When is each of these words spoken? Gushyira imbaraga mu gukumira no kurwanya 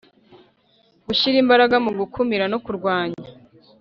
Gushyira 1.05 1.37
imbaraga 1.43 1.75
mu 1.85 1.91
gukumira 1.99 2.45
no 2.51 2.59
kurwanya 2.65 3.19